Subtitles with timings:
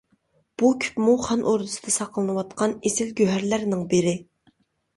[0.61, 4.19] بۇ كۈپمۇ خان ئوردىسىدا ساقلىنىۋاتقان ئېسىل گۆھەرلەرنىڭ بىرى.